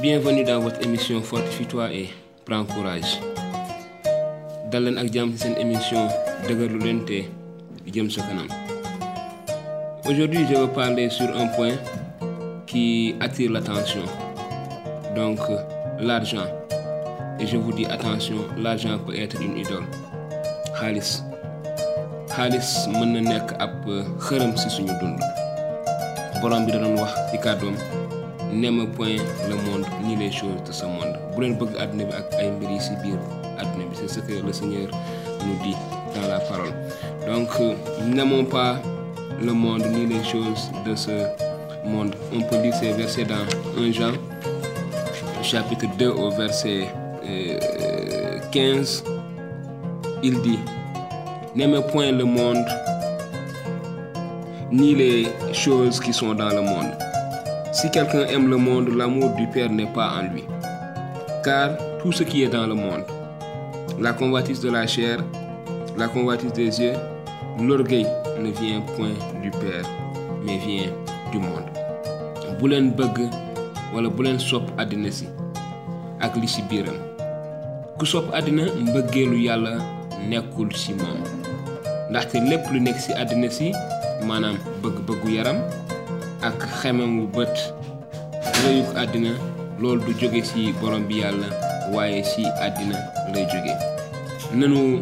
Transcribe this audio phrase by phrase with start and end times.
[0.00, 2.08] bienvenue dans votre émission Fortifie-toi et
[2.46, 3.18] prends courage.
[4.70, 6.04] Dal leen ak jàmm ci émission
[6.46, 7.18] dëgërlu leen te
[7.90, 8.06] jëm
[10.08, 11.74] aujourd'hui je veux parler sur un point
[12.66, 14.04] qui attire l'attention.
[15.16, 15.40] Donc
[15.98, 16.46] l'argent.
[17.40, 19.86] Et je vous dis attention l'argent peut être une idole.
[20.78, 21.22] Xaalis.
[22.36, 23.82] Xaalis mën na nekk ab
[24.28, 25.18] xërëm ci suñu dund.
[26.40, 28.07] Borom bi da wax ci
[28.52, 29.16] n'aime point
[29.48, 31.16] le monde ni les choses de ce monde.
[31.36, 31.44] Bu
[31.78, 31.90] ak
[33.94, 34.88] c'est ce que le Seigneur
[35.44, 35.76] nous dit
[36.14, 36.72] dans la parole.
[37.26, 37.48] Donc
[38.06, 38.80] n'aimons pas
[39.40, 41.26] le monde ni les choses de ce
[41.84, 42.14] monde.
[42.32, 43.44] On peut lire ces versets dans
[43.78, 44.12] 1 Jean
[45.42, 46.88] chapitre 2 au verset
[47.24, 49.04] euh, 15
[50.22, 50.58] il dit
[51.54, 52.66] n'aimez point le monde
[54.70, 57.07] ni les choses qui sont dans le monde
[57.78, 60.42] si quelqu'un aime le monde l'amour du Père n'est pas en lui.
[61.44, 63.04] Car tout ce qui est dans le monde
[64.00, 65.18] la convoitise de la chair
[65.96, 66.94] la convoitise des yeux
[67.60, 68.04] l'orgueil
[68.40, 69.84] ne vient point du Père
[70.44, 70.90] mais vient
[71.30, 71.70] du monde.
[72.60, 73.18] Bu leen bëgg
[73.94, 75.28] wala bu leen sopp àddina si
[76.20, 76.98] ak li ci biiram.
[77.98, 79.76] Ku sopp àddina mbëggeelu yàlla
[80.28, 81.22] nekkul ci moom.
[82.10, 82.18] Lu
[82.98, 83.70] si
[85.36, 85.58] yaram
[86.42, 87.54] ak xemem wu bët.
[88.64, 89.32] Rëyuk àddina
[89.80, 91.46] loolu du jóge ci borom bi yàlla
[91.94, 92.96] waaye ci àddina
[93.34, 93.74] lay jóge.
[94.54, 95.00] Nanu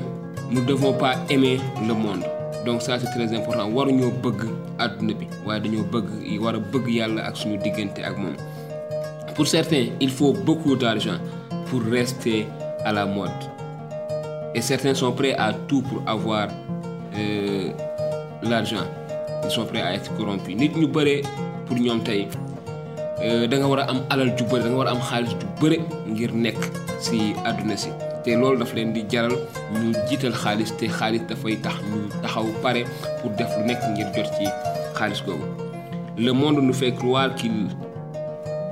[0.51, 2.25] nous devons pas aimer le monde.
[2.65, 3.69] Donc ça c'est très important.
[3.71, 4.43] Waruñoo bëgg
[4.79, 8.37] àdduna bi waaye dañoo bëgg war a bëgg yàlla ak suñu diggante ak moom.
[9.35, 11.19] Pour certains il faut beaucoup d'argent
[11.71, 12.47] pour rester
[12.85, 13.31] à la mode.
[14.55, 16.49] Et certains sont prêts à tout pour avoir
[17.19, 17.71] euh,
[18.43, 18.87] l'argent
[19.47, 20.57] ils sont prêts à être corrompus.
[20.57, 21.23] Nit ñu bëre
[21.67, 22.29] pour ñoom tey
[23.51, 25.47] da nga war a am alal ju bëri da nga war a am xaalis ju
[25.61, 25.79] bëri
[26.13, 26.31] ngir
[35.23, 35.35] pour
[36.19, 37.67] le monde nous fait croire qu'il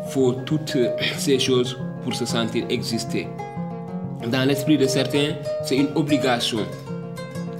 [0.08, 0.76] faut toutes
[1.18, 3.28] ces choses pour se sentir exister.
[4.26, 5.34] Dans l'esprit de certains
[5.64, 6.60] c'est une obligation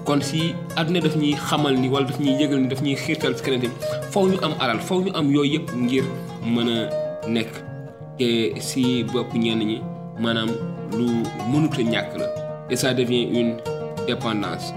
[0.04, 2.96] kon si àdduna daf ñuy xamal ni wala daf ñuy yëgal ni daf ñuy
[3.44, 3.72] keneen
[4.12, 6.04] faw ñu am alal faw ñu am yooyu yëpp ngir
[6.54, 6.78] mën a
[7.28, 7.52] nekk.
[8.18, 8.28] Te
[8.60, 9.76] si bopp ñenn ñi
[10.22, 10.50] maanaam
[10.96, 11.06] lu
[11.50, 12.26] mënut a ñàkk la.
[12.70, 13.56] Et ça devient une
[14.06, 14.72] dépendance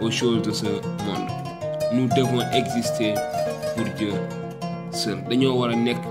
[0.00, 0.66] aux choses de ce
[1.06, 1.30] monde.
[1.94, 3.14] Nous devons exister
[3.76, 4.12] pour Dieu
[4.90, 5.18] seul.
[5.30, 6.02] Dañoo war a nekk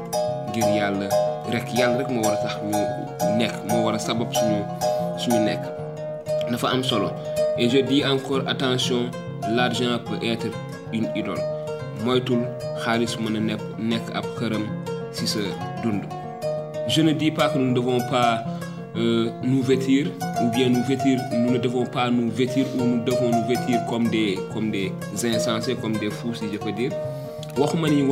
[0.52, 1.08] ngir yàlla
[1.52, 1.66] rek.
[1.78, 2.36] Yàlla rek moo war
[7.58, 9.10] et je dis encore attention
[9.50, 10.48] l'argent peut être
[10.94, 11.40] une idole.
[15.84, 16.04] Dund.
[16.88, 18.44] Je ne dis pas que nous ne devons pas
[18.96, 20.08] euh, nous vêtir
[20.44, 23.80] ou bien nous vêtir nous ne devons pas nous vêtir ou nous devons nous vêtir
[23.90, 24.92] comme des comme des
[25.24, 26.92] insensés comme des fous si je peux dire.
[27.56, 28.12] Comme ànduñu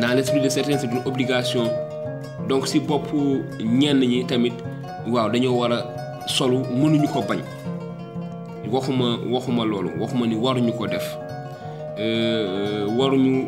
[0.00, 1.70] dans l'esprit de certains c'est une obligation.
[2.48, 3.08] Donc si bopp
[3.62, 4.52] ñenn ñi tamit
[5.06, 5.84] waaw dañoo war a
[6.26, 7.40] solu mënuñu ko bañ.
[8.70, 11.16] Waxuma waxuma loolu waxuma ni waruñu ko def.
[12.98, 13.46] Waruñu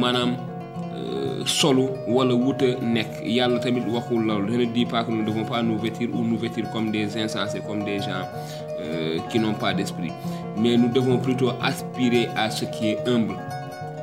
[0.00, 0.36] maanaam
[1.44, 3.22] solu wala wuta nekk.
[3.24, 4.52] Yàlla tamit waxul loolu.
[4.52, 6.90] Je ne dis pas que nous ne devons pas nous vêtir ou nous vêtir comme
[6.90, 8.26] des insensés comme des gens
[8.80, 10.12] euh, qui n'ont pas d'esprit.
[10.56, 13.36] Mais nous devons plutôt aspirer à ce qui est humble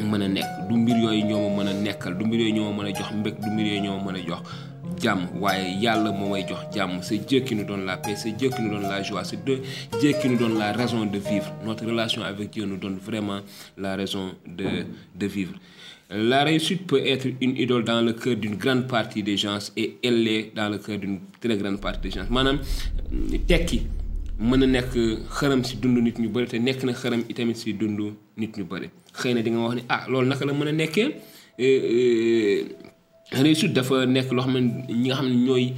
[0.00, 0.46] mën a nekk.
[0.68, 2.98] Du mbir yooyu ñoo ma mën a nekkal du mbir yooyu ñoo ma mën a
[2.98, 4.42] jox mbëgg du mbir yooyu ñoo ma mën a jox
[5.02, 5.20] jàmm.
[5.40, 7.02] Waaye yàlla moo may jox jàmm.
[7.02, 9.42] C'est Dieu qui nous donne la paix c'est Dieu qui nous donne la joie c'est
[9.44, 9.60] Dieu
[10.20, 11.52] qui nous donne la raison de vivre.
[11.64, 13.40] Notre relation avec Dieu nous donne vraiment
[13.76, 14.84] la raison de
[15.14, 15.54] de vivre.
[16.14, 19.96] La réussite peut être une idole dans le cœur d'une grande partie des gens et
[20.04, 22.26] elle l'est dans le cœur d'une très grande partie des gens.
[22.30, 22.58] Maanaam
[23.48, 23.82] tekki
[24.42, 24.92] mën na nekk
[25.38, 28.00] xëram si dund nit ñu bëri te nekk na xëram itamit si dund
[28.36, 28.88] nit ñu bëri
[29.20, 31.08] xëy na di nga wax ni ah loolu naka la mën a nekkee?
[33.32, 34.60] Réussite dafa nekk loo xam ne
[34.92, 35.72] ñi nga xam ne ñooy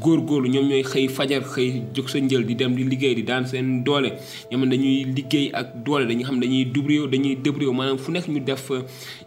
[0.00, 3.44] góorgóorlu ñoom ñooy xëy fajar xëy jóg sa njël di dem di liggéey di daan
[3.46, 4.12] seen doole.
[4.50, 8.40] Ñoom dañuy liggéey ak doole dañuy xam dañuy dubrio dañuy débrouiller maanaam fu nekk ñu
[8.40, 8.70] def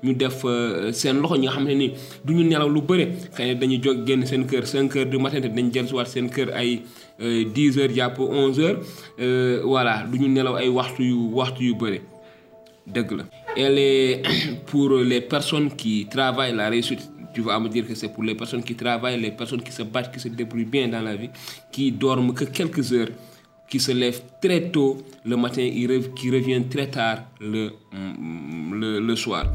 [0.04, 0.46] ñu def
[0.94, 1.92] seen loxo ñi nga xam ne ni
[2.26, 3.06] du ñu nelaw lu bëre.
[3.36, 5.94] Xëy na dañuy jóg génn seen kër 5 heures du matin te dañ jël si
[5.94, 6.82] waat seen kër ay
[7.20, 8.80] 10 heures jàpp 11 heures.
[9.66, 12.02] Voilà du ñu nelaw ay waxtu yu waxtu yu bëre.
[13.58, 14.22] Elle est
[14.66, 18.36] pour les personnes qui travaillent la réussite tu vas me dire que c'est pour les
[18.36, 21.30] personnes qui travaillent, les personnes qui se battent, qui se débrouillent bien dans la vie,
[21.72, 23.10] qui dorment que quelques heures,
[23.70, 25.70] qui se lèvent très tôt le matin
[26.16, 27.72] qui reviennent très tard le,
[28.74, 29.46] le, le soir.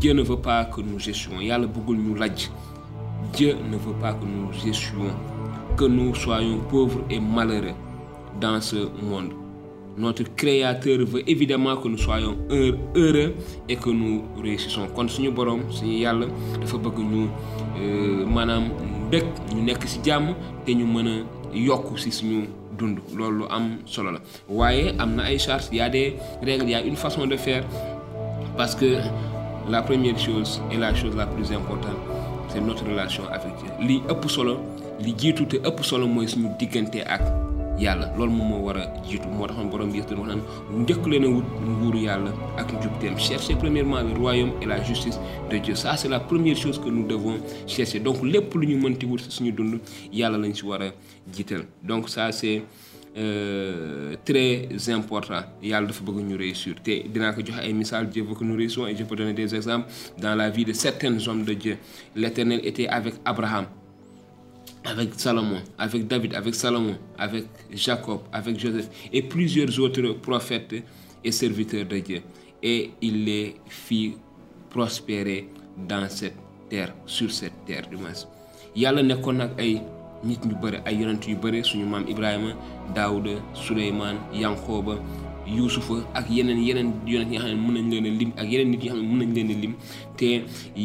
[0.00, 1.38] Dieu ne veut pas que nous échouions.
[3.34, 5.14] Dieu ne veut pas que nous échouions,
[5.76, 7.74] que nous soyons pauvres et malheureux
[8.40, 9.32] dans ce monde.
[9.98, 13.34] Notre Créateur veut évidemment que nous soyons heureux
[13.68, 14.86] et que nous réussissons.
[14.94, 16.26] Kon suñu borom suñu yàlla
[16.60, 17.26] dafa bëgg ñu
[18.34, 18.68] maanaam
[19.10, 20.34] dëkk ñu nekk ci jàmm
[20.64, 22.46] te ñu mën a ci suñu
[22.78, 22.98] dund.
[23.16, 24.20] Loolu am solo la.
[24.48, 25.38] Waaye am na ay
[25.72, 27.64] y a des règles y a une façon de faire.
[28.56, 28.98] Parce que
[29.68, 31.98] la première chose et la chose la plus importante
[32.48, 33.70] c'est notre relation avec Dieu.
[33.86, 34.56] Li ëpp solo
[35.00, 37.22] li jiitu te ëpp solo mooy suñu diggante ak
[37.78, 38.12] yàlla.
[38.16, 40.40] Loolu moom moo war a jiitu moo taxoon borom bi wax naan
[40.82, 43.16] njëkk leen a wut nguuru yàlla ak njubteem.
[43.18, 45.18] Chercher premièrement le royaume et la justice
[45.50, 45.74] de Dieu.
[45.74, 48.00] Ça c'est la première chose que nous devons chercher.
[48.00, 49.80] Donc lépp lu ñu mënti wut suñu dund
[50.12, 50.90] yàlla lañ si war a
[51.32, 51.62] jiital.
[51.82, 52.62] Donc ça c'est
[53.16, 55.42] euh, très important.
[55.62, 56.74] Yàlla dafa bëgg ñu réussir.
[56.82, 59.32] Te dinaa ko joxe ay misaal Dieu veut que nous réussissions et je peux donner
[59.34, 59.88] des exemples
[60.18, 61.76] dans la vie de certains hommes de Dieu.
[62.14, 63.66] l'Éternel était avec Abraham
[64.88, 70.74] avec Salomon, avec David, avec Salomon, avec Jacob, avec Joseph et plusieurs autres prophètes
[71.24, 72.22] et serviteurs de Dieu.
[72.62, 74.14] Et il les fit
[74.70, 75.48] prospérer
[75.88, 76.34] dans cette
[76.68, 78.16] terre, sur cette terre du moins.
[78.78, 79.80] yàlla nekkoon nag ay
[80.22, 82.52] nit ñu bëri ay yonent yu bëri suñu maam Ibrahima
[82.94, 84.94] Daouda Souleymane Yankoba
[85.48, 88.70] Yuusufa ak yeneen yeneen yonent yi nga xam ne mën nañ leen lim ak yeneen
[88.70, 89.74] nit yi nga xam ne mën nañ leen lim
[90.16, 90.28] te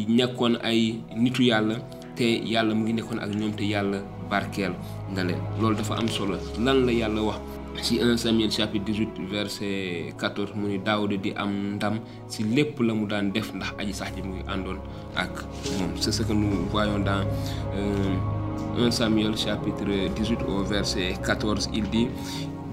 [0.08, 1.76] nekkoon ay nitu yàlla
[2.16, 3.98] te yàlla mu ngi nekkoon ak ñoom te yàlla
[4.30, 4.72] barkeel
[5.12, 5.40] nga leen.
[5.60, 6.36] Loolu dafa am solo.
[6.58, 7.40] Lan la yàlla wax
[7.82, 11.98] ci 1 Samuel chapitre 18 verset 14 mu ni Daawuda di am ndam
[12.30, 14.78] ci lépp la mu daan def ndax aji sax ji mu ngi àndoon
[15.16, 15.44] ak
[15.78, 15.90] moom.
[16.00, 17.26] C'est ce que nous voyons dans
[17.74, 19.84] euh, 1 Samuel chapitre
[20.14, 22.08] 18 au verset 14 il dit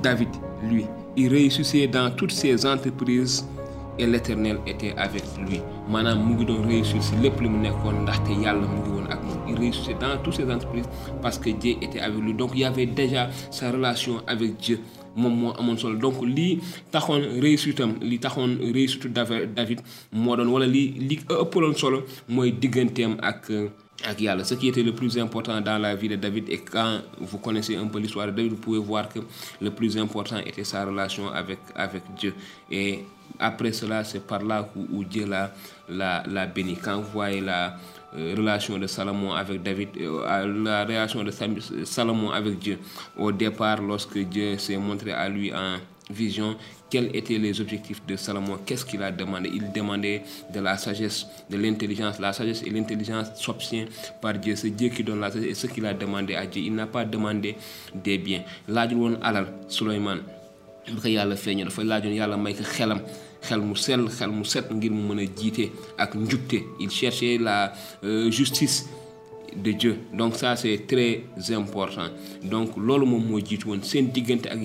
[0.03, 0.29] David
[0.63, 0.85] lui
[1.17, 3.45] il réussissait dans toutes ses entreprises
[3.99, 5.59] et l'Éternel était avec lui.
[5.89, 8.31] Maanaam mu ngi doon réussir ci lépp li mu nekkoon ndaxte
[9.47, 10.87] il réussissait dans toutes ses entreprises
[11.21, 12.33] parce que Dieu était avec lui.
[12.33, 14.79] Donc il y avait déjà sa relation avec Dieu.
[15.15, 15.97] Moom moo amoon solo.
[15.97, 16.59] Donc lii
[16.91, 19.81] taxoon réussitam li taxoon réussitu David
[20.13, 23.51] moo doon wala li li ëppaloon solo mooy digganteem ak
[24.43, 27.75] ce qui était le plus important dans la vie de David et quand vous connaissez
[27.75, 29.19] un peu l'histoire de David vous pouvez voir que
[29.61, 32.33] le plus important était sa relation avec avec Dieu.
[32.69, 33.03] Et
[33.39, 35.51] après cela c'est par là où, où Dieu l'a
[35.89, 36.77] l'a l'a béni.
[36.81, 37.77] Quand vous voyez la
[38.17, 41.31] euh, relation de Salomon avec David euh, la relation de
[41.85, 42.79] Salomon avec Dieu
[43.17, 45.77] au départ lorsque Dieu s'est montré à lui en
[46.09, 46.55] vision
[46.89, 49.49] quels étaient les objectifs de Salomon qu'est-ce qu'il a demandé?
[49.53, 52.19] Il demandait de la sagesse de l'intelligence.
[52.19, 53.85] La sagesse et l'intelligence s'obtient
[54.21, 54.55] par Dieu.
[54.55, 56.63] C'est Dieu qui donne la sagesse et ce qu'il a demandé à Dieu.
[56.65, 57.55] Il n'a pas demandé
[57.95, 58.43] des biens.
[58.67, 60.21] Alal Souleymane
[60.87, 61.17] bi
[66.79, 68.87] il cherchait la euh, justice
[69.55, 69.97] de Dieu.
[70.13, 72.07] Donc ça c'est très important.
[72.43, 73.79] Donc loolu moom moo jiitu woon.
[73.81, 74.59] Ak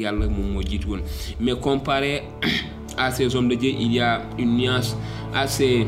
[1.40, 2.22] mais comparé
[2.98, 4.96] à ces hommes de Dieu il y a une nuance
[5.34, 5.86] assez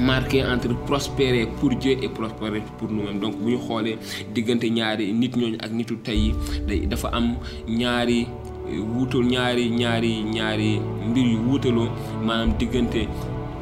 [0.00, 3.20] marquée entre prospérer pour Dieu et prospérer pour nous-mêmes.
[3.20, 3.56] Donc bu
[4.70, 5.96] ñaari nit ak nitu
[6.88, 7.36] dafa am
[7.68, 8.26] ñaari
[9.30, 11.60] ñaari ñaari ñaari mbir yu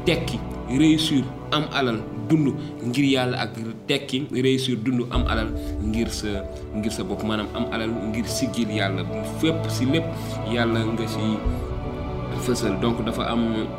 [0.05, 0.39] tekki
[0.69, 1.99] réussir am alal
[2.33, 3.53] dund ngir yàlla ak
[3.87, 5.49] tekki réussir dund am alal
[5.85, 6.41] ngir sa
[6.73, 8.25] ngir sa bopp maanaam am alal ngir
[8.73, 9.05] yàlla.
[9.39, 10.05] Fépp si lépp
[10.49, 11.37] yàlla nga si
[12.45, 12.81] fësal.
[12.81, 13.69] Donc dafa am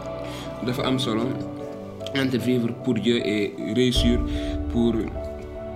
[0.67, 0.99] dafa am
[2.85, 4.21] pour Dieu et réussir
[4.71, 4.95] pour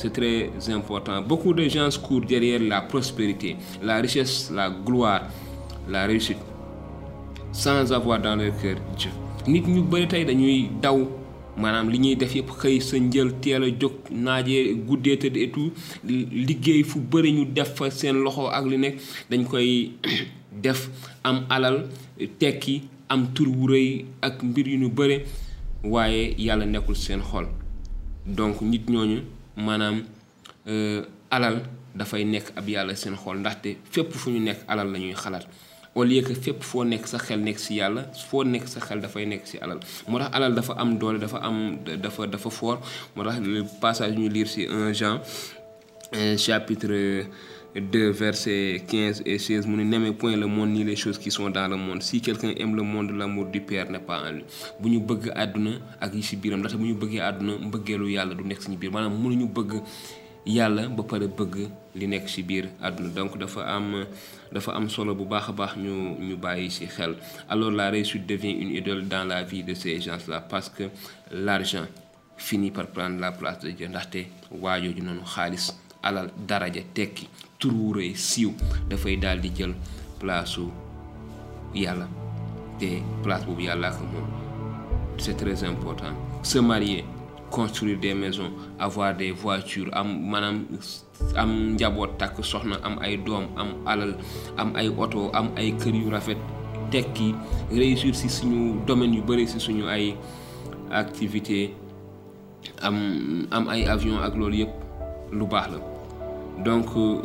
[0.00, 1.20] c'est très important.
[1.20, 5.24] Beaucoup de gens courent derrière la prospérité, la richesse, la gloire,
[5.88, 6.38] la réussite,
[7.52, 9.10] sans avoir dans leur cœur Dieu.
[9.46, 11.08] nit ñu dañuy daw
[11.90, 12.34] li ñuy def
[28.26, 28.60] donc
[29.66, 29.96] maanaam
[31.30, 31.56] alal
[31.94, 35.46] dafay nekk ab yàlla seen xol ndaxte fépp fu ñu nekk alal la ñuy xalaat
[35.96, 39.00] au lieu que fépp foo nekk sa xel nekk si yàlla foo nekk sa xel
[39.00, 42.80] dafay nekk si alal moo tax alal dafa am doole dafa am dafa dafa fort
[43.16, 45.18] moo tax le passage ñu lire si 1 Jean
[46.36, 47.26] chapitre
[47.74, 51.30] 2 versets 15 et 16 mu ne n'aimez point le monde ni les choses qui
[51.30, 52.02] sont dans le monde.
[52.02, 54.44] Si quelqu'un aime le monde l'amour du Père n'est pas en lui.
[54.80, 58.34] Bu ñu bëgg àdduna ak yi si biiram ndaxte bu ñu bëggee àdduna mbëggeelu yàlla
[58.34, 58.90] du nekk suñu biir.
[58.90, 59.22] Maanaam
[60.96, 63.08] ba pare bëgg li nekk ci biir àdduna.
[63.14, 64.04] Donc dafa am
[64.52, 67.14] dafa am solo bu baax a baax ñu ñu bàyyi ci xel.
[67.48, 70.84] Alors la réussite devient une idole dans la vie de ces gens-là parce que
[71.30, 71.86] l'argent
[72.36, 73.86] finit par prendre la place de Dieu.
[73.86, 75.70] Ndaxte waajooju noonu xaalis
[76.02, 77.28] alal daraja tekki.
[77.58, 78.52] Tur wu rëy siiw
[78.88, 79.74] dafay daal di jël
[80.18, 80.68] place su
[81.74, 82.06] yàlla.
[82.78, 84.28] Te place boobu yàlla ko moom
[85.20, 86.14] c'est très important.
[86.42, 87.04] Se marier
[87.50, 90.64] construire des maisons avoir des voitures am maanaam
[91.36, 94.14] am njaboot takk soxna am ay doom am alal
[94.56, 96.38] am ay oto am ay kër yu rafet
[96.90, 97.34] tekki
[97.72, 100.14] réussir ci suñu domaine yu bëri ci suñu ay
[100.90, 101.74] activité
[102.82, 102.96] am
[103.50, 104.74] am ay avion ak loolu yëpp
[105.32, 105.89] lu baax la
[106.64, 107.16] donc euh,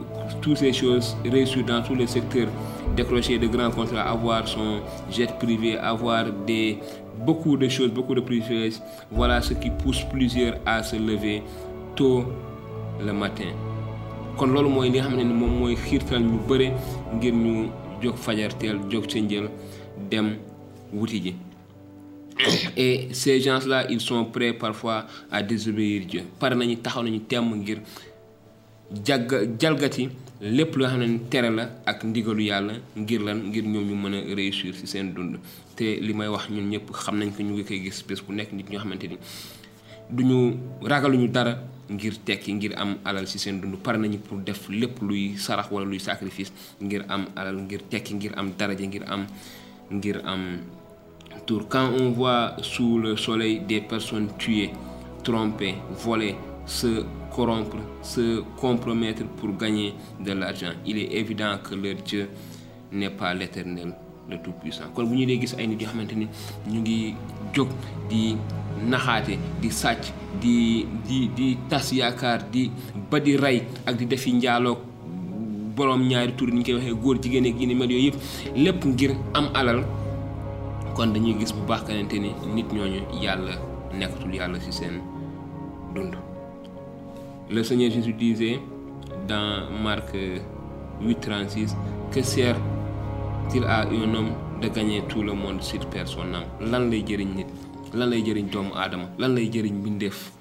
[0.41, 2.47] toutes ces choses réussir dans tous les secteurs
[2.95, 4.79] décrocher de grands contrats avoir son
[5.11, 6.79] jet privé avoir des
[7.25, 8.79] beaucoup de choses beaucoup de privilèges
[9.11, 11.43] voilà ce qui pousse plusieurs à se lever
[11.95, 12.25] tôt
[13.03, 13.51] le matin.
[14.37, 16.67] Kon loolu mooy li nga xam ne ni moom mooy xiirtal ñu bëre
[17.15, 17.53] ngir ñu
[18.03, 19.47] jóg fajarteel jóg ca njël
[20.11, 20.35] dem
[20.93, 21.33] wuti ji.
[22.77, 26.23] Et ces gens-là ils sont prêts parfois à désobéir Dieu.
[26.39, 27.79] Pare nañu taxaw nañu temm ngir
[28.91, 30.09] jagga jalgati
[30.41, 34.13] lépp loo xam ne tere la ak ndigalu yàlla ngir lan ngir ñoom ñu mën
[34.13, 35.37] a réussir ci seen dund.
[35.75, 38.33] Te li may wax ñun ñëpp xam nañ ko ñu ngi koy gis bés bu
[38.33, 39.17] nekk nit ñoo xamante ni
[40.09, 41.57] duñu ragaluñu dara
[41.89, 43.77] ngir tekki ngir am alal ci seen dund.
[43.77, 46.51] Pare nañu pour def lépp luy sarax wala luy sacrifice
[46.81, 49.25] ngir am alal ngir tekki ngir am daraja ngir am
[49.91, 50.59] ngir am
[51.45, 51.67] tour.
[51.69, 54.71] Quand on voit sous le soleil des personnes tuées
[55.23, 60.71] trompées voler se corrompre se compromettre pour gagner de l'argent.
[60.85, 62.29] Il est évident que leur Dieu
[62.91, 63.93] n'est pas l'éternel
[64.29, 64.85] le tout-puissant.
[64.93, 67.13] Kon bu nit ñu ngi
[67.53, 67.67] jóg
[68.09, 68.35] di
[69.69, 72.71] sàcc di di di tas yaakaar di
[73.09, 74.77] ba di rey ak di defi njaaloog
[75.77, 78.17] ñaari tur ñu koy waxee góor jigéen ak yi ni mel yooyu yëpp
[78.55, 79.83] lépp ngir am alal.
[80.95, 81.35] Kon dañuy
[87.49, 88.59] le Seigneur Jésus disait
[89.27, 90.13] dans Marc
[91.01, 91.75] 8,36
[92.11, 96.45] que sert-il à un homme de gagner tout le monde s'il perd son âme?
[96.61, 97.47] Lan lay jëriñ nit
[97.93, 100.31] lan lay jëriñ doomu aadama lan lay jëriñ mbindeef?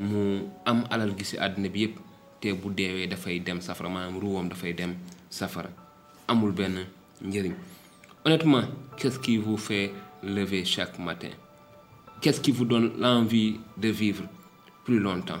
[0.00, 1.98] Mu am alal gi ci àddina bi yépp
[2.40, 4.94] te bu deewee dafay dem safara maanaam ruwam dafay dem
[5.30, 5.68] safara.
[6.28, 6.86] Amul benn
[7.22, 7.54] njëriñ.
[8.24, 8.62] Honnêtement
[8.96, 11.30] qu'est-ce qui vous fait lever chaque matin?
[12.20, 14.24] Qu'est-ce qui vous donne l'envie de vivre
[14.84, 15.40] plus longtemps?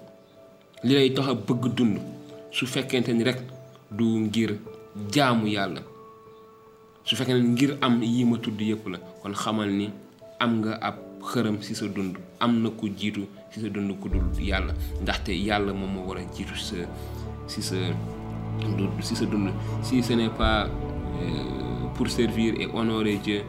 [0.83, 1.97] li lay tax a bëgg dund
[2.51, 3.39] su fekkente ni rek
[3.91, 4.57] du ngir
[5.13, 5.81] jaamu yàlla.
[7.03, 9.89] Su fekkee ne ngir am yi ma tudd yépp la kon xamal ni
[10.39, 10.95] am nga ab
[11.29, 15.71] xërëm ci sa dund am na ku jiitu sa dund ku dul yàlla ndaxte yàlla
[15.73, 16.75] a jiitu sa
[17.47, 17.75] sa
[18.77, 19.49] dund sa dund.
[19.83, 20.67] Si ce n'est pas
[21.21, 23.41] euh, pour servir et honorer Dieu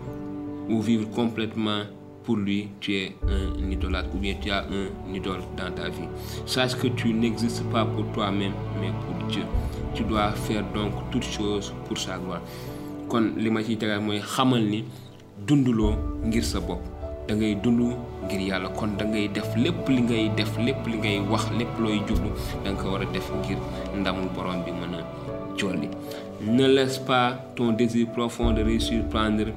[0.69, 1.83] ou vivre complètement
[2.25, 6.09] pour lui, tu es un idolâtre ou bien tu as un idole dans ta vie.
[6.47, 9.43] Sache que tu n'existes pas pour toi-même, mais pour Dieu.
[9.95, 12.41] Tu dois faire donc toutes choses pour sa gloire.
[13.13, 14.79] kon li ma ciy tegal mooy xamal ni
[15.47, 15.91] dunduloo
[16.25, 16.81] ngir sa bopp
[17.29, 17.83] da ngay dund
[18.25, 21.77] ngir yàlla kon da ngay def lépp li ngay def lépp li ngay wax lépp
[21.83, 22.31] looy jublu
[22.65, 23.59] da nga ko war a def ngir
[24.01, 24.97] ndamul borom bi mën
[26.57, 29.53] ne laisse pas ton désir profond de réussir prendre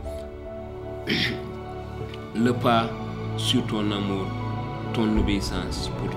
[2.36, 2.90] le pas
[3.38, 4.28] sur ton amour
[4.94, 6.10] ton obéissance pour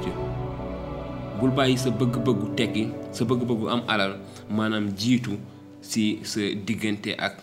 [1.40, 4.16] bul bàyyi sa bëgg-bëggu tekki sa bëgg-bëggu am alal
[4.50, 5.36] maanaam jiitu
[5.82, 7.36] ci sa diggante ak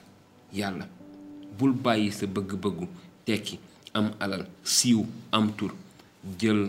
[0.53, 0.85] yàlla.
[1.57, 2.87] Bul bàyyi sa bëgg-bëggu
[3.25, 3.57] tekki
[3.95, 5.71] am alal siiw am tur
[6.39, 6.65] jël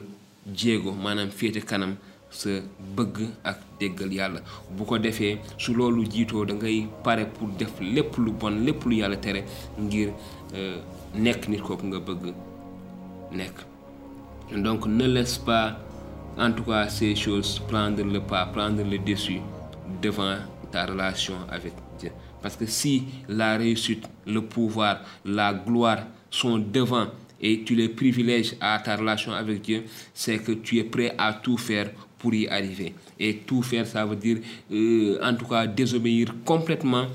[0.54, 1.96] jéego maanaam féete kanam
[2.30, 2.60] sa
[2.96, 4.40] bëgg ak déggal yàlla.
[4.70, 8.84] Bu ko defee su loolu jiitoo da ngay pare pour def lépp lu bon lépp
[8.86, 9.42] lu yàlla tere
[9.80, 10.12] ngir
[11.14, 12.34] nekk nit kooku nga bëgg
[14.54, 15.78] donc ne laisse pas
[16.38, 19.40] en tout cas ces choses prendre le pas prendre le dessus
[20.02, 20.36] devant
[20.70, 22.10] ta relation avec Dieu.
[22.42, 25.98] Parce que si la réussite le pouvoir la gloire
[26.30, 27.06] sont devant
[27.40, 29.84] et tu les privilèges à ta relation avec Dieu
[30.14, 32.94] c'est que tu es prêt à tout faire pour y arriver.
[33.18, 34.38] Et tout faire ça veut dire
[34.72, 37.06] euh, en tout cas désobéir complètement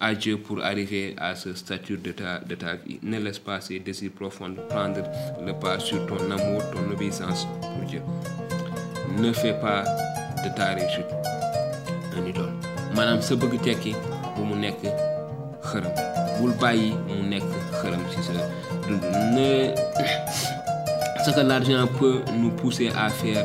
[0.00, 2.40] à Dieu pour arriver à ce statut de ta,
[2.86, 2.98] vie.
[3.02, 5.02] Ne laisse pas ces désirs profonds prendre
[5.44, 8.02] le pas sur ton amour, ton obéissance pour Dieu.
[9.18, 9.84] Ne fais pas
[10.44, 11.06] de ta réussite
[12.16, 12.52] un idole.
[12.94, 13.90] maanaam sa bëgg tekki
[14.36, 14.84] bu mu nekk
[15.66, 15.94] xërëm
[16.38, 16.52] bul
[19.34, 19.50] ne
[21.24, 23.44] ce que l'argent peut nous pousser à faire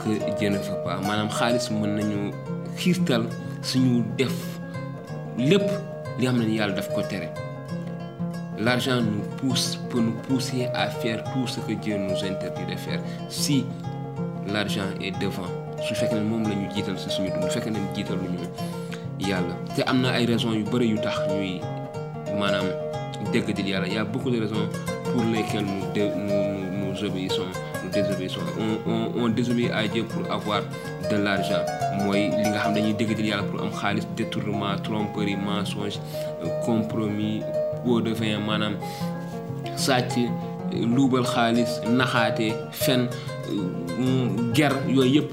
[0.00, 2.20] que Dieu ne fait pas maanaam xaalis mën nañu
[2.78, 3.24] xiirtal
[3.62, 4.59] suñu def
[5.48, 5.66] lépp
[6.18, 7.28] li xam ne yàlla daf ko tere.
[8.58, 12.76] L'argent nous pousse peut nous pousser à faire tout ce que Dieu nous interdit de
[12.76, 13.00] faire.
[13.30, 13.64] Si
[14.46, 15.48] l'argent est devant
[15.80, 18.28] su fekkee ne moom la ñu jiital si suñu dund su fekkee ne jiital lu
[18.34, 19.54] ñu yàlla.
[19.74, 21.60] Te am na ay raisons yu bëri yu tax ñuy
[22.38, 22.66] maanaam
[23.32, 23.88] déggadil yàlla.
[23.88, 24.68] Y a beaucoup de raisons
[25.12, 25.88] pour lesquelles nous
[26.28, 27.48] nous nous obéissons
[27.92, 30.62] désobéissons on on on désobéit à Dieu pour avoir
[31.10, 31.64] de l'argent.
[32.04, 32.94] Mooy li nga xam dañuy
[33.28, 35.98] yàlla pour am xaalis détournement tromperie mensonge
[36.64, 37.42] compromis
[37.84, 38.74] pot de vin maanaam
[39.76, 40.12] sàcc
[40.94, 43.08] luubal xaalis naxaate fen
[44.54, 45.30] ger yooyu yëpp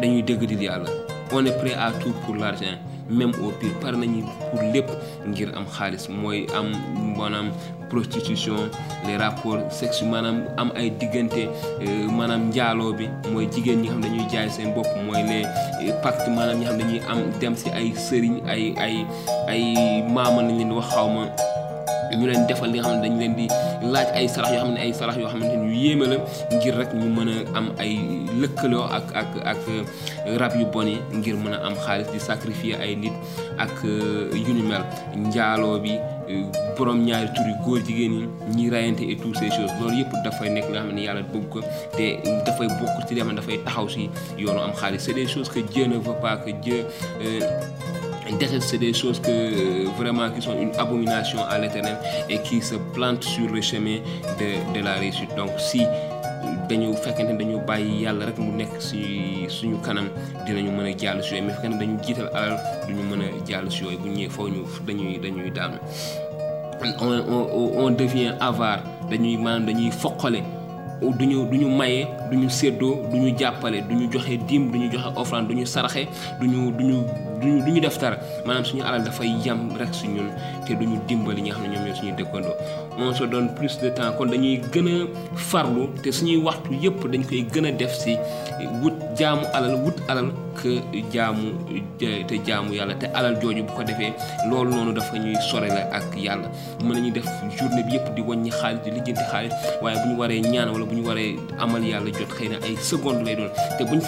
[0.00, 0.90] dañuy déggadil yàlla.
[1.32, 2.76] On est prêt à tout pour l'argent
[3.10, 4.88] même au pire pare nañu pour lépp
[5.26, 6.08] ngir am xaalis.
[6.08, 6.72] Mooy am
[7.16, 7.50] maanaam
[7.90, 8.56] prostitution
[9.06, 11.48] les rapports sexuels maanaam am ay diggante
[12.10, 13.08] maanaam njaaloo bi.
[13.32, 14.86] Mooy jigéen ñi nga xam dañuy jaay seen bopp.
[15.06, 19.06] Mooy les pactes maanaam ñi xam dañuy am dem ci ay sëriñ ay ay
[19.48, 21.26] ay maama nañ leen wax xaw ma
[22.18, 23.46] ñu leen defal li nga xam ne dañ leen di
[23.92, 26.16] laaj ay sarax yoo xam ne ay sarax yoo xamante ni yu yéeme la
[26.56, 27.92] ngir rek ñu mën a am ay
[28.40, 29.62] lëkkaloo ak ak ak
[30.40, 33.12] rab yu bon yi ngir mën a am xaalis di sacrifier ay nit
[33.58, 34.62] ak yu ni
[35.28, 35.98] njaaloo bi
[36.76, 40.12] borom ñaari tur yu góor jigéen ñi ñi rayante et toutes ces choses loolu yëpp
[40.24, 41.60] dafay nekk nga xam ne yàlla bëgg ko
[41.96, 42.06] te
[42.46, 45.00] dafay bokk ci dem dafay taxaw si yoonu am xaalis.
[45.04, 46.50] C'est des choses que Dieu ne veut pas que
[48.60, 51.96] c'est des choses que vraiment qui sont une abomination à l'éternel
[52.28, 53.98] et qui se plantent sur le chemin
[54.38, 55.34] de de la réussite.
[55.36, 55.82] Donc si
[56.68, 59.76] dañu fekkente ne dañu bàyyi yàlla rek mu nekk si suñu
[66.80, 68.82] mais duñu on on on devient avare.
[69.10, 70.42] Dañuy maanaam dañuy foqale.
[71.00, 74.78] Duñu du ñu maye du ñu séddoo du ñu jàppale du ñu joxe dim du
[74.78, 76.06] ñu joxe offrande du ñu saraxe
[76.40, 76.96] du ñu du ñu
[77.44, 78.16] duñu du ñu def dara.
[78.46, 80.28] Maanaam suñu alal dafay yam rek su ñun
[80.66, 82.56] te du ñu dimbali ñi nga xam ne ñoom ñoo suñuy dëkkandoo.
[82.98, 87.00] On se donne plus de temps kon dañuy gën a farlu te suñuy waxtu yëpp
[87.12, 88.16] dañ koy gën a def si
[88.82, 90.30] wut jaamu alal wut alal
[90.62, 90.78] que
[91.12, 91.52] jaamu
[91.98, 94.12] te jaamu yàlla te alal jooju bu ko defee
[94.48, 96.48] loolu noonu dafa ñuy sore ak yàlla.
[96.84, 97.26] Mën nañu def
[97.58, 99.52] journée bi yëpp di wàññi xaalis di lijjanti xaalis
[99.82, 102.76] waaye bu ñu waree ñaan wala bu ñu waree amal yàlla jot xëy na ay
[102.76, 103.50] seconde lay doon.
[103.78, 104.02] Te bu ñu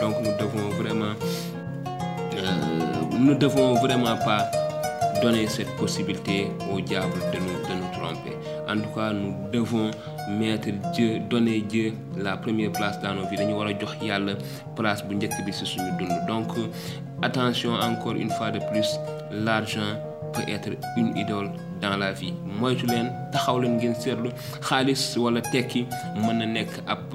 [0.00, 1.14] donc nous devons vraiment
[3.20, 4.50] nous ne devons vraiment pas
[5.20, 8.34] donner cette possibilité au diable de nous, nous tromper.
[8.68, 9.90] En tout cas, nous devons
[10.30, 13.36] mettre Dieu donner Dieu la première place dans nos vies.
[16.26, 16.48] Donc
[17.22, 18.98] attention encore une fois de plus
[19.30, 19.96] l'argent
[20.32, 22.32] peut être une idole dans la vie.
[22.60, 27.14] Moytu leen taxaw leen ngeen seetlu xaalis wala tekki mën na nekk ab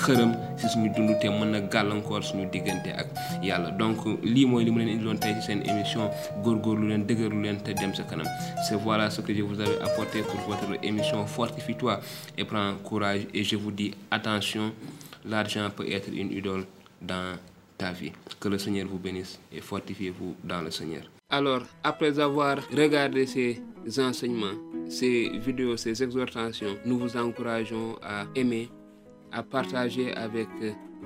[0.00, 3.08] xërëm ci suñu dund te mën na gàllankoor suñu diggante ak
[3.42, 3.70] yàlla.
[3.72, 6.10] Donc lii mooy li mu leen indiloon tey ci seen émission
[6.42, 8.26] góorgóorlu leen dëgërlu leen te dem sa kanam.
[8.68, 12.00] C'est voilà ce que je vous avais apporté pour votre émission fortifie-toi
[12.38, 14.72] et prends courage et je vous dis attention
[15.26, 16.64] l'argent peut être une idole
[17.02, 17.36] dans
[17.76, 18.12] ta vie.
[18.38, 23.62] Que le Seigneur vous bénisse et fortifiez-vous dans le Seigneur alors, après avoir regardé ces
[23.98, 28.68] enseignements, ces vidéos, ces exhortations, nous vous encourageons à aimer,
[29.30, 30.48] à partager avec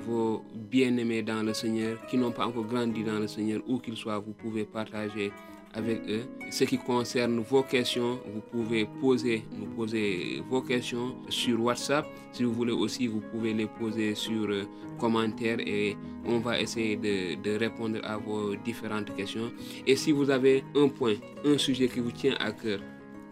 [0.06, 3.96] vos bien-aimés dans le Seigneur qui n'ont pas encore grandi dans le Seigneur, où qu'ils
[3.96, 5.30] soient, vous pouvez partager
[5.74, 6.22] avec eux.
[6.50, 12.06] Ce qui concerne vos questions, vous pouvez poser, nous poser vos questions sur WhatsApp.
[12.32, 14.64] Si vous voulez aussi, vous pouvez les poser sur euh,
[14.98, 19.50] commentaires et on va essayer de, de, répondre à vos différentes questions.
[19.86, 22.80] Et si vous avez un point, un sujet qui vous tient à cœur,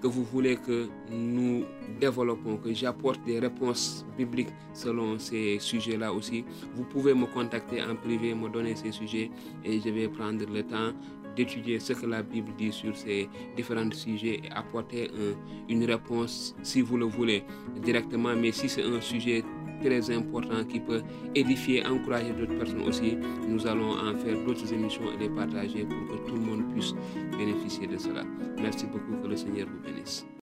[0.02, 1.64] que vous voulez que nous
[2.00, 7.94] développons, que j'apporte des réponses bibliques selon ces sujets-là aussi, vous pouvez me contacter en
[7.94, 9.30] privé, me donner ces sujets
[9.64, 10.92] et je vais prendre le temps
[11.36, 15.34] d'étudier ce que la Bible dit sur ces différents sujets et apporter un,
[15.72, 17.44] une réponse si vous le voulez
[17.82, 18.34] directement.
[18.36, 19.44] Mais si c'est un sujet
[19.82, 21.02] très important qui peut
[21.34, 23.16] édifier, encourager d'autres personnes aussi,
[23.48, 26.94] nous allons en faire d'autres émissions et les partager pour que tout le monde puisse
[27.36, 28.22] bénéficier de cela.
[28.60, 30.24] Merci beaucoup, que le Seigneur vous bénisse.